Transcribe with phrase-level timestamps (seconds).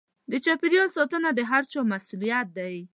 [0.31, 2.75] د چاپېريال ساتنه د هر چا مسووليت دی.